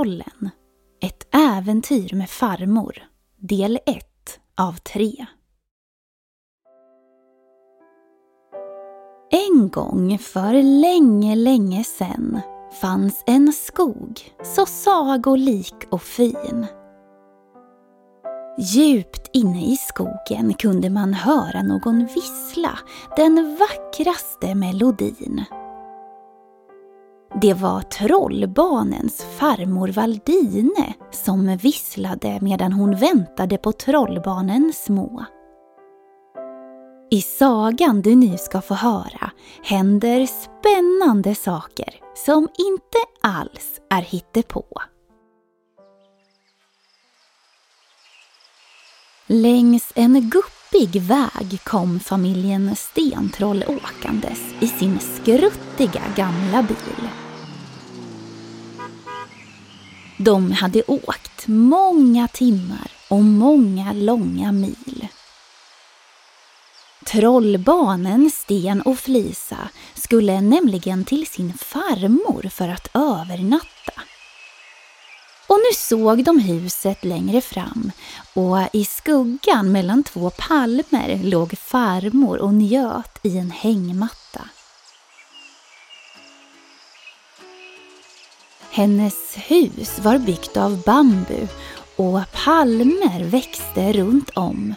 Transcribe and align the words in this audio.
Trollen. 0.00 0.50
Ett 1.02 1.34
äventyr 1.34 2.14
med 2.14 2.30
farmor. 2.30 3.02
Del 3.36 3.78
1 3.86 4.04
av 4.56 4.72
3. 4.72 5.26
En 9.30 9.68
gång 9.68 10.18
för 10.18 10.62
länge, 10.62 11.36
länge 11.36 11.84
sen 11.84 12.40
fanns 12.80 13.24
en 13.26 13.52
skog 13.52 14.20
så 14.42 14.66
sagolik 14.66 15.74
och 15.90 16.02
fin. 16.02 16.66
Djupt 18.58 19.30
inne 19.32 19.64
i 19.64 19.76
skogen 19.76 20.54
kunde 20.54 20.90
man 20.90 21.14
höra 21.14 21.62
någon 21.62 22.06
vissla 22.06 22.78
den 23.16 23.58
vackraste 23.58 24.54
melodin. 24.54 25.44
Det 27.40 27.54
var 27.54 27.82
trollbarnens 27.82 29.26
farmor 29.38 29.88
Valdine 29.88 30.94
som 31.10 31.56
visslade 31.56 32.38
medan 32.40 32.72
hon 32.72 32.96
väntade 32.96 33.58
på 33.58 33.72
trollbarnen 33.72 34.72
små. 34.74 35.24
I 37.10 37.22
sagan 37.22 38.02
du 38.02 38.14
nu 38.16 38.38
ska 38.38 38.60
få 38.60 38.74
höra 38.74 39.30
händer 39.62 40.26
spännande 40.26 41.34
saker 41.34 41.94
som 42.14 42.48
inte 42.58 42.98
alls 43.20 43.80
är 43.90 44.02
hittepå. 44.02 44.64
Längs 49.26 49.92
en 49.94 50.30
guppig 50.30 51.02
väg 51.02 51.60
kom 51.64 52.00
familjen 52.00 52.76
Stentroll 52.76 53.64
åkandes 53.68 54.40
i 54.60 54.66
sin 54.66 54.98
skruttiga 54.98 56.02
gamla 56.16 56.62
bil. 56.62 57.08
De 60.22 60.52
hade 60.52 60.82
åkt 60.82 61.46
många 61.46 62.28
timmar 62.28 62.90
och 63.08 63.22
många 63.22 63.92
långa 63.92 64.52
mil. 64.52 65.08
Trollbarnen 67.06 68.30
Sten 68.30 68.82
och 68.82 68.98
Flisa 68.98 69.68
skulle 69.94 70.40
nämligen 70.40 71.04
till 71.04 71.26
sin 71.26 71.52
farmor 71.52 72.48
för 72.48 72.68
att 72.68 72.88
övernatta. 72.94 74.02
Och 75.46 75.58
nu 75.58 75.74
såg 75.76 76.24
de 76.24 76.38
huset 76.38 77.04
längre 77.04 77.40
fram 77.40 77.92
och 78.34 78.58
i 78.72 78.84
skuggan 78.84 79.72
mellan 79.72 80.02
två 80.02 80.30
palmer 80.30 81.20
låg 81.22 81.58
farmor 81.58 82.38
och 82.38 82.54
njöt 82.54 83.18
i 83.22 83.38
en 83.38 83.50
hängmatta. 83.50 84.40
Hennes 88.72 89.36
hus 89.36 89.98
var 89.98 90.18
byggt 90.18 90.56
av 90.56 90.82
bambu 90.82 91.46
och 91.96 92.20
palmer 92.44 93.24
växte 93.24 93.92
runt 93.92 94.30
om. 94.30 94.74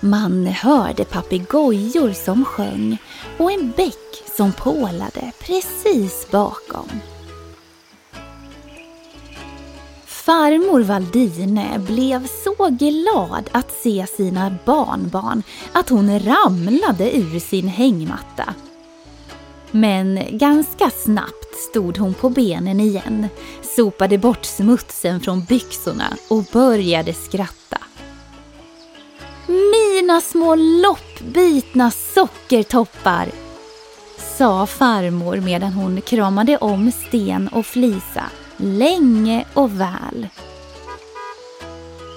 Man 0.00 0.46
hörde 0.46 1.04
papegojor 1.04 2.12
som 2.12 2.44
sjöng 2.44 2.98
och 3.38 3.52
en 3.52 3.72
bäck 3.76 4.22
som 4.36 4.52
pålade 4.52 5.32
precis 5.40 6.30
bakom. 6.30 6.88
Farmor 10.06 10.80
Valdine 10.80 11.78
blev 11.78 12.26
så 12.44 12.68
glad 12.70 13.50
att 13.52 13.72
se 13.72 14.06
sina 14.16 14.54
barnbarn 14.64 15.42
att 15.72 15.88
hon 15.88 16.20
ramlade 16.20 17.16
ur 17.16 17.38
sin 17.38 17.68
hängmatta. 17.68 18.54
Men 19.80 20.20
ganska 20.30 20.90
snabbt 20.90 21.54
stod 21.70 21.98
hon 21.98 22.14
på 22.14 22.28
benen 22.30 22.80
igen, 22.80 23.28
sopade 23.76 24.18
bort 24.18 24.44
smutsen 24.44 25.20
från 25.20 25.44
byxorna 25.44 26.16
och 26.28 26.44
började 26.52 27.12
skratta. 27.12 27.78
Mina 29.46 30.20
små 30.20 30.54
loppbitna 30.54 31.90
sockertoppar, 31.90 33.28
sa 34.38 34.66
farmor 34.66 35.36
medan 35.36 35.72
hon 35.72 36.00
kramade 36.00 36.56
om 36.56 36.92
Sten 36.92 37.48
och 37.48 37.66
Flisa 37.66 38.24
länge 38.56 39.44
och 39.54 39.80
väl. 39.80 40.28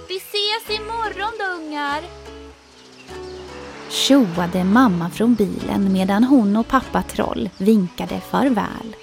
Vi 0.07 0.17
ses 0.17 0.79
imorgon 0.79 1.31
då 1.39 1.45
ungar! 1.45 2.28
Tjoade 3.89 4.63
mamma 4.63 5.09
från 5.09 5.35
bilen 5.35 5.93
medan 5.93 6.23
hon 6.23 6.55
och 6.55 6.67
pappa 6.67 7.03
Troll 7.03 7.49
vinkade 7.57 8.19
farväl. 8.19 8.95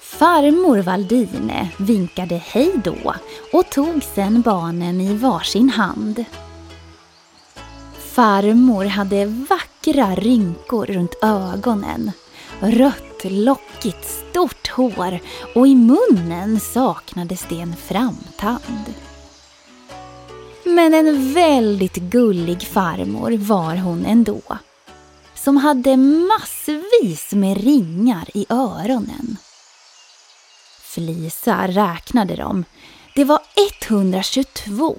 Farmor 0.00 0.78
Valdine 0.78 1.68
vinkade 1.78 2.42
hej 2.44 2.72
då 2.84 3.14
och 3.52 3.70
tog 3.70 4.02
sen 4.02 4.42
barnen 4.42 5.00
i 5.00 5.16
varsin 5.16 5.70
hand. 5.70 6.24
Farmor 7.98 8.84
hade 8.84 9.26
vackra 9.26 10.14
rynkor 10.14 10.86
runt 10.86 11.14
ögonen, 11.22 12.12
rött 12.60 13.24
lockigt 13.24 14.04
stort 14.04 14.68
hår 14.68 15.18
och 15.54 15.66
i 15.66 15.74
munnen 15.74 16.60
saknades 16.60 17.46
det 17.48 17.60
en 17.60 17.76
framtand. 17.76 19.05
Men 20.76 20.94
en 20.94 21.34
väldigt 21.34 21.96
gullig 21.96 22.62
farmor 22.62 23.30
var 23.36 23.76
hon 23.76 24.06
ändå. 24.06 24.40
Som 25.34 25.56
hade 25.56 25.96
massvis 25.96 27.32
med 27.32 27.64
ringar 27.64 28.28
i 28.34 28.46
öronen. 28.48 29.36
Flisa 30.82 31.68
räknade 31.68 32.36
dem. 32.36 32.64
Det 33.14 33.24
var 33.24 33.40
122. 33.88 34.96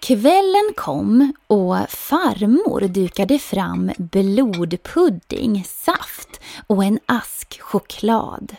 Kvällen 0.00 0.72
kom 0.76 1.32
och 1.46 1.76
farmor 1.88 2.80
dukade 2.80 3.38
fram 3.38 3.92
blodpudding, 3.98 5.64
saft 5.66 6.40
och 6.66 6.84
en 6.84 6.98
ask 7.06 7.60
choklad. 7.60 8.56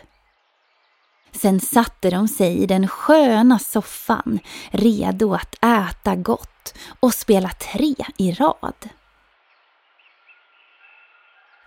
Sen 1.32 1.60
satte 1.60 2.10
de 2.10 2.28
sig 2.28 2.58
i 2.62 2.66
den 2.66 2.88
sköna 2.88 3.58
soffan, 3.58 4.38
redo 4.70 5.34
att 5.34 5.54
äta 5.54 6.16
gott 6.16 6.74
och 7.00 7.14
spela 7.14 7.48
tre 7.48 7.94
i 8.16 8.32
rad. 8.32 8.88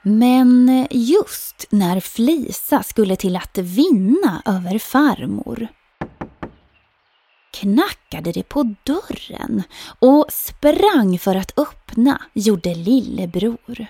Men 0.04 0.88
just 0.92 1.68
när 1.70 2.00
Flisa 2.00 2.84
skulle 2.84 3.16
till 3.16 3.36
att 3.36 3.58
vinna 3.58 4.42
över 4.46 4.80
farmor 4.80 5.68
knackade 7.54 8.32
det 8.32 8.44
på 8.44 8.76
dörren 8.84 9.64
och 10.00 10.26
sprang 10.30 11.20
för 11.20 11.36
att 11.36 11.60
öppna 11.60 12.22
gjorde 12.34 12.76
lillebror. 12.76 13.88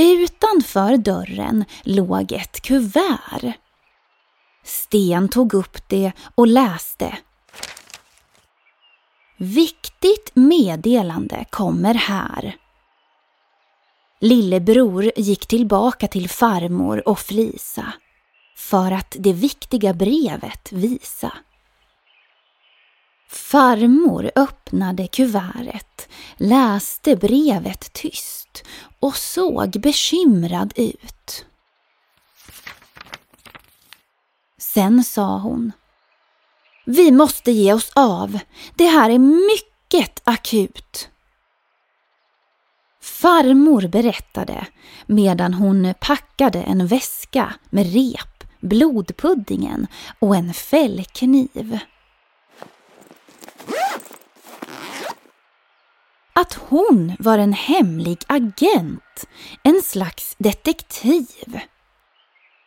Utanför 0.00 0.96
dörren 0.96 1.64
låg 1.82 2.32
ett 2.32 2.60
kuvert. 2.60 3.52
Sten 4.64 5.28
tog 5.28 5.54
upp 5.54 5.88
det 5.88 6.12
och 6.34 6.46
läste. 6.46 7.18
Viktigt 9.36 10.30
meddelande 10.34 11.44
kommer 11.50 11.94
här. 11.94 12.56
Lillebror 14.20 15.12
gick 15.16 15.46
tillbaka 15.46 16.08
till 16.08 16.28
farmor 16.28 17.08
och 17.08 17.18
Flisa 17.18 17.92
för 18.56 18.92
att 18.92 19.16
det 19.18 19.32
viktiga 19.32 19.94
brevet 19.94 20.72
visa. 20.72 21.32
Farmor 23.28 24.30
öppnade 24.36 25.06
kuvertet, 25.06 26.08
läste 26.36 27.16
brevet 27.16 27.92
tyst 27.92 28.64
och 29.00 29.16
såg 29.16 29.70
bekymrad 29.70 30.72
ut. 30.76 31.46
Sen 34.58 35.04
sa 35.04 35.38
hon. 35.38 35.72
Vi 36.84 37.12
måste 37.12 37.50
ge 37.52 37.72
oss 37.72 37.92
av. 37.94 38.38
Det 38.74 38.86
här 38.86 39.10
är 39.10 39.18
mycket 39.18 40.22
akut. 40.24 41.08
Farmor 43.00 43.88
berättade 43.88 44.66
medan 45.06 45.54
hon 45.54 45.94
packade 46.00 46.62
en 46.62 46.86
väska 46.86 47.54
med 47.70 47.92
rep, 47.92 48.44
blodpuddingen 48.60 49.86
och 50.18 50.36
en 50.36 50.54
fällkniv. 50.54 51.78
Att 56.40 56.54
hon 56.54 57.16
var 57.18 57.38
en 57.38 57.52
hemlig 57.52 58.18
agent, 58.26 59.26
en 59.62 59.82
slags 59.82 60.36
detektiv. 60.38 61.60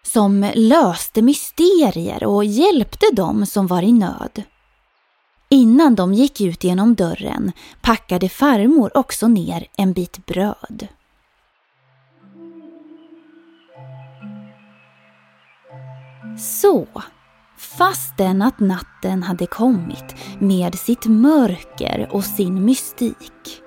som 0.03 0.51
löste 0.55 1.21
mysterier 1.21 2.23
och 2.23 2.45
hjälpte 2.45 3.05
dem 3.13 3.45
som 3.45 3.67
var 3.67 3.81
i 3.81 3.91
nöd. 3.91 4.43
Innan 5.49 5.95
de 5.95 6.13
gick 6.13 6.41
ut 6.41 6.63
genom 6.63 6.95
dörren 6.95 7.51
packade 7.81 8.29
farmor 8.29 8.97
också 8.97 9.27
ner 9.27 9.67
en 9.77 9.93
bit 9.93 10.25
bröd. 10.25 10.87
Så, 16.39 16.87
fastän 17.57 18.41
att 18.41 18.59
natten 18.59 19.23
hade 19.23 19.45
kommit 19.45 20.15
med 20.39 20.75
sitt 20.75 21.05
mörker 21.05 22.07
och 22.11 22.23
sin 22.23 22.65
mystik 22.65 23.60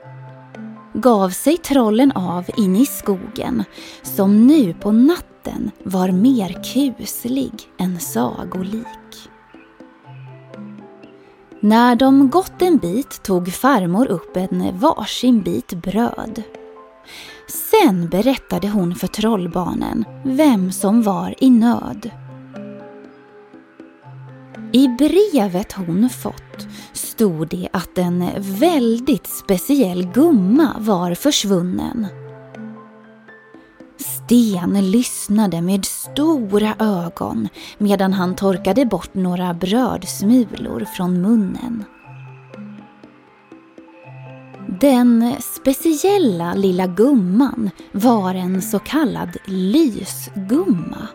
gav 0.95 1.31
sig 1.31 1.57
trollen 1.57 2.13
av 2.13 2.45
in 2.57 2.77
i 2.77 2.87
skogen 2.87 3.65
som 4.03 4.47
nu 4.47 4.75
på 4.75 4.93
natten 4.93 5.71
var 5.83 6.09
mer 6.09 6.63
kuslig 6.63 7.53
än 7.79 8.01
sagolik. 8.01 8.85
När 11.61 11.97
de 11.97 12.31
gått 12.31 12.63
en 12.63 12.77
bit 12.77 13.23
tog 13.23 13.53
farmor 13.53 14.07
upp 14.07 14.37
en 14.37 14.79
varsin 14.79 15.43
bit 15.43 15.73
bröd. 15.73 16.43
Sen 17.71 18.09
berättade 18.09 18.69
hon 18.69 18.95
för 18.95 19.07
trollbarnen 19.07 20.05
vem 20.25 20.73
som 20.73 21.03
var 21.03 21.35
i 21.39 21.51
nöd. 21.51 22.11
I 24.75 24.89
brevet 24.89 25.73
hon 25.73 26.11
fått 26.11 26.69
stod 26.93 27.49
det 27.49 27.69
att 27.73 27.99
en 27.99 28.31
väldigt 28.39 29.27
speciell 29.27 30.07
gumma 30.07 30.77
var 30.79 31.15
försvunnen. 31.15 32.07
Sten 33.97 34.91
lyssnade 34.91 35.63
med 35.63 35.85
stora 35.85 36.75
ögon 36.79 37.49
medan 37.79 38.13
han 38.13 38.37
torkade 38.37 38.87
bort 38.87 39.15
några 39.15 39.55
brödsmulor 39.55 40.85
från 40.97 41.21
munnen. 41.21 41.85
Den 44.81 45.35
speciella 45.41 46.55
lilla 46.55 46.87
gumman 46.87 47.71
var 47.93 48.35
en 48.35 48.63
så 48.63 48.79
kallad 48.79 49.37
lysgumma. 49.47 51.09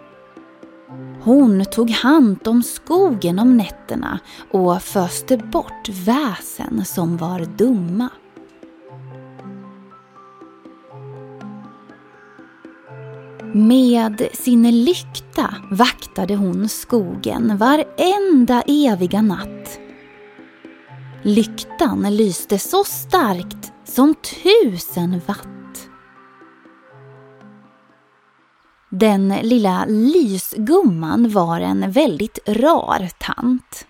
Hon 1.22 1.66
tog 1.66 1.90
hand 1.90 2.48
om 2.48 2.64
skogen 2.64 3.40
om 3.40 3.58
nätterna 3.58 4.20
och 4.52 4.82
föste 4.82 5.38
bort 5.38 5.90
väsen 5.90 6.86
som 6.86 7.18
var 7.18 7.40
dumma. 7.58 8.10
Med 13.54 14.28
sin 14.34 14.84
lykta 14.84 15.56
vaktade 15.72 16.36
hon 16.36 16.70
skogen 16.70 17.58
varenda 17.58 18.64
eviga 18.68 19.22
natt. 19.22 19.80
Lyktan 21.24 22.16
lyste 22.16 22.60
så 22.60 22.84
starkt 22.84 23.72
som 23.86 24.16
tusen 24.16 25.22
watt. 25.28 25.59
Den 29.00 29.30
lilla 29.30 29.86
lysgumman 29.86 31.30
var 31.30 31.60
en 31.60 31.92
väldigt 31.92 32.40
rar 32.48 33.10
tant. 33.20 33.88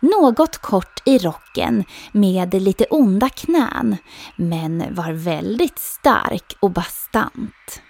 Något 0.00 0.58
kort 0.58 1.02
i 1.04 1.18
rocken 1.18 1.84
med 2.12 2.62
lite 2.62 2.84
onda 2.84 3.28
knän 3.28 3.96
men 4.36 4.94
var 4.94 5.12
väldigt 5.12 5.78
stark 5.78 6.56
och 6.60 6.70
bastant. 6.70 7.82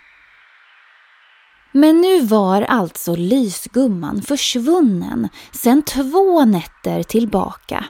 Men 1.73 2.01
nu 2.01 2.21
var 2.21 2.63
alltså 2.63 3.17
lysgumman 3.17 4.23
försvunnen 4.23 5.29
sedan 5.53 5.83
två 5.83 6.45
nätter 6.45 7.03
tillbaka. 7.03 7.85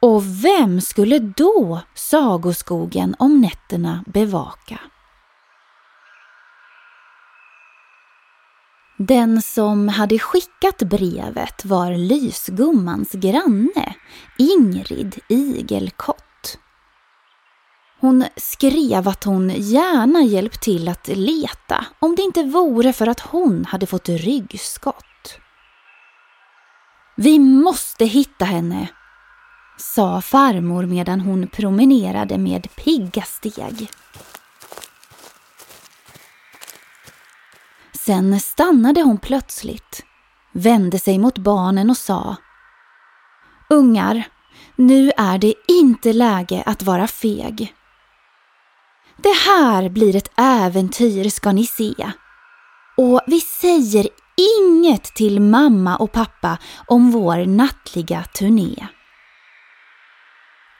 Och 0.00 0.44
vem 0.44 0.80
skulle 0.80 1.18
då 1.18 1.80
sagoskogen 1.94 3.14
om 3.18 3.40
nätterna 3.40 4.04
bevaka? 4.06 4.78
Den 9.00 9.42
som 9.42 9.88
hade 9.88 10.18
skickat 10.18 10.78
brevet 10.78 11.64
var 11.64 11.92
lysgummans 11.92 13.12
granne, 13.12 13.94
Ingrid 14.38 15.18
Igelkott. 15.28 16.58
Hon 18.00 18.24
skrev 18.36 19.08
att 19.08 19.24
hon 19.24 19.50
gärna 19.56 20.22
hjälpt 20.22 20.62
till 20.62 20.88
att 20.88 21.08
leta 21.08 21.86
om 21.98 22.14
det 22.14 22.22
inte 22.22 22.42
vore 22.42 22.92
för 22.92 23.06
att 23.06 23.20
hon 23.20 23.64
hade 23.64 23.86
fått 23.86 24.08
ryggskott. 24.08 25.38
Vi 27.16 27.38
måste 27.38 28.04
hitta 28.04 28.44
henne, 28.44 28.88
sa 29.76 30.20
farmor 30.20 30.86
medan 30.86 31.20
hon 31.20 31.46
promenerade 31.46 32.38
med 32.38 32.68
pigga 32.76 33.22
steg. 33.22 33.90
Sen 38.08 38.40
stannade 38.40 39.02
hon 39.02 39.18
plötsligt, 39.18 40.04
vände 40.52 40.98
sig 40.98 41.18
mot 41.18 41.38
barnen 41.38 41.90
och 41.90 41.96
sa 41.96 42.36
Ungar, 43.70 44.28
nu 44.76 45.12
är 45.16 45.38
det 45.38 45.54
inte 45.68 46.12
läge 46.12 46.62
att 46.66 46.82
vara 46.82 47.06
feg. 47.06 47.74
Det 49.16 49.36
här 49.46 49.88
blir 49.88 50.16
ett 50.16 50.32
äventyr 50.36 51.28
ska 51.28 51.52
ni 51.52 51.66
se. 51.66 52.10
Och 52.96 53.20
vi 53.26 53.40
säger 53.40 54.08
inget 54.58 55.04
till 55.04 55.40
mamma 55.40 55.96
och 55.96 56.12
pappa 56.12 56.58
om 56.86 57.10
vår 57.10 57.46
nattliga 57.46 58.24
turné. 58.24 58.88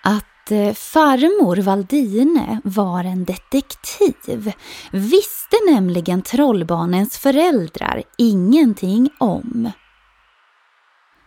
Att 0.05 0.38
att 0.49 0.53
eh, 0.53 0.73
farmor 0.73 1.57
Valdine 1.57 2.61
var 2.65 3.05
en 3.05 3.25
detektiv 3.25 4.53
visste 4.91 5.57
nämligen 5.71 6.23
trollbarnens 6.23 7.19
föräldrar 7.19 8.03
ingenting 8.19 9.11
om. 9.19 9.71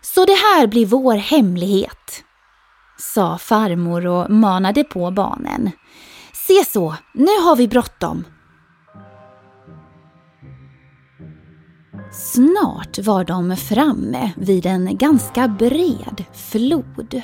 Så 0.02 0.26
det 0.26 0.34
här 0.34 0.68
blir 0.68 0.86
vår 0.86 1.16
hemlighet, 1.16 2.24
sa 2.98 3.38
farmor 3.38 4.08
och 4.08 4.30
manade 4.30 4.84
på 4.84 5.12
barnen. 5.12 5.72
Se 6.34 6.66
så, 6.66 6.96
nu 7.14 7.40
har 7.44 7.56
vi 7.56 7.68
bråttom. 7.68 8.26
Snart 12.12 13.00
var 13.00 13.24
de 13.24 13.58
framme 13.58 14.32
vid 14.38 14.66
en 14.66 14.98
ganska 14.98 15.48
bred 15.48 16.24
flod. 16.34 17.22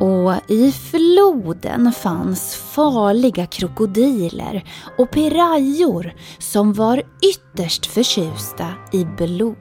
Och 0.00 0.50
i 0.50 0.72
floden 0.72 1.92
fanns 1.92 2.54
farliga 2.54 3.46
krokodiler 3.46 4.64
och 4.98 5.10
pirajor 5.10 6.12
som 6.38 6.72
var 6.72 7.02
ytterst 7.22 7.86
förtjusta 7.86 8.66
i 8.92 9.04
blod. 9.04 9.56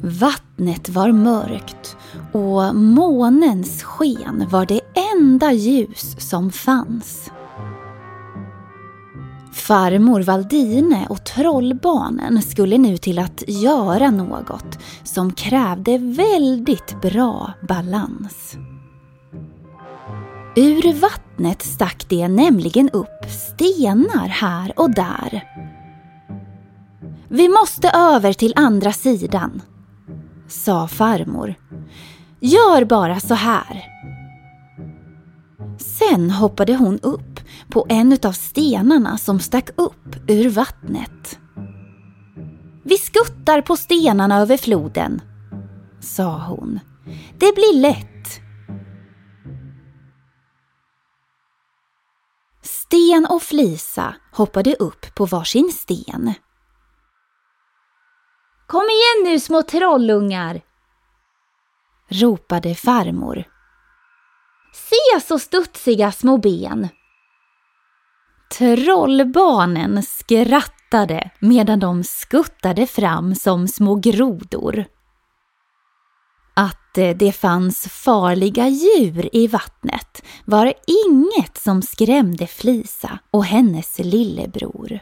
Vattnet 0.00 0.88
var 0.88 1.12
mörkt 1.12 1.96
och 2.32 2.76
månens 2.76 3.82
sken 3.82 4.46
var 4.50 4.66
det 4.66 4.80
enda 5.14 5.52
ljus 5.52 6.16
som 6.18 6.52
fanns. 6.52 7.30
Farmor 9.66 10.20
Valdine 10.20 11.06
och 11.08 11.24
trollbarnen 11.24 12.42
skulle 12.42 12.78
nu 12.78 12.96
till 12.96 13.18
att 13.18 13.42
göra 13.48 14.10
något 14.10 14.78
som 15.04 15.32
krävde 15.32 15.98
väldigt 15.98 17.00
bra 17.00 17.52
balans. 17.68 18.56
Ur 20.56 21.00
vattnet 21.00 21.62
stack 21.62 22.06
det 22.08 22.28
nämligen 22.28 22.90
upp 22.90 23.24
stenar 23.28 24.28
här 24.28 24.72
och 24.76 24.94
där. 24.94 25.42
Vi 27.28 27.48
måste 27.48 27.90
över 27.90 28.32
till 28.32 28.52
andra 28.56 28.92
sidan, 28.92 29.62
sa 30.48 30.88
farmor. 30.88 31.54
Gör 32.40 32.84
bara 32.84 33.20
så 33.20 33.34
här. 33.34 33.84
Sen 35.78 36.30
hoppade 36.30 36.74
hon 36.74 36.98
upp 37.02 37.35
på 37.70 37.86
en 37.88 38.18
av 38.24 38.32
stenarna 38.32 39.18
som 39.18 39.40
stack 39.40 39.70
upp 39.76 40.16
ur 40.28 40.50
vattnet. 40.50 41.38
Vi 42.84 42.98
skuttar 42.98 43.60
på 43.60 43.76
stenarna 43.76 44.40
över 44.40 44.56
floden, 44.56 45.22
sa 46.00 46.38
hon. 46.38 46.80
Det 47.38 47.54
blir 47.54 47.80
lätt. 47.80 48.40
Sten 52.62 53.26
och 53.30 53.42
Flisa 53.42 54.14
hoppade 54.32 54.74
upp 54.74 55.14
på 55.14 55.26
varsin 55.26 55.72
sten. 55.72 56.34
Kom 58.66 58.82
igen 58.82 59.32
nu 59.32 59.40
små 59.40 59.62
trollungar! 59.62 60.60
ropade 62.08 62.74
farmor. 62.74 63.44
Se 64.72 65.20
så 65.20 65.38
studsiga 65.38 66.12
små 66.12 66.38
ben! 66.38 66.88
Trollbarnen 68.50 70.02
skrattade 70.02 71.30
medan 71.38 71.80
de 71.80 72.04
skuttade 72.04 72.86
fram 72.86 73.34
som 73.34 73.68
små 73.68 73.94
grodor. 73.94 74.84
Att 76.54 76.98
eh, 76.98 77.16
det 77.16 77.32
fanns 77.32 77.88
farliga 77.88 78.68
djur 78.68 79.36
i 79.36 79.46
vattnet 79.46 80.22
var 80.44 80.72
inget 81.06 81.58
som 81.58 81.82
skrämde 81.82 82.46
Flisa 82.46 83.18
och 83.30 83.44
hennes 83.44 83.98
lillebror. 83.98 85.00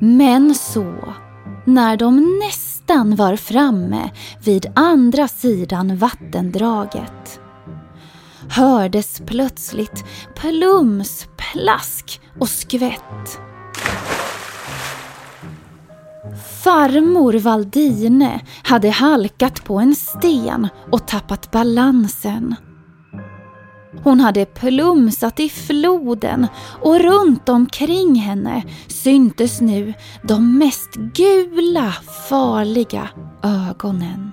Men 0.00 0.54
så, 0.54 1.14
när 1.66 1.96
de 1.96 2.38
nästan 2.46 3.16
var 3.16 3.36
framme 3.36 4.10
vid 4.44 4.66
andra 4.74 5.28
sidan 5.28 5.96
vattendraget 5.96 7.41
hördes 8.48 9.22
plötsligt 9.26 10.04
plums, 10.34 11.26
plask 11.36 12.20
och 12.38 12.48
skvätt. 12.48 13.40
Farmor 16.62 17.32
Valdine 17.32 18.40
hade 18.62 18.90
halkat 18.90 19.64
på 19.64 19.78
en 19.78 19.94
sten 19.94 20.68
och 20.92 21.06
tappat 21.06 21.50
balansen. 21.50 22.54
Hon 24.04 24.20
hade 24.20 24.44
plumsat 24.44 25.40
i 25.40 25.48
floden 25.48 26.46
och 26.80 27.00
runt 27.00 27.48
omkring 27.48 28.14
henne 28.14 28.62
syntes 28.88 29.60
nu 29.60 29.94
de 30.22 30.58
mest 30.58 30.94
gula, 30.94 31.92
farliga 32.28 33.08
ögonen. 33.42 34.32